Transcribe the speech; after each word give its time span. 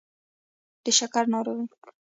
د 0.83 0.85
شکر 0.97 1.23
ناروغي 1.33 1.65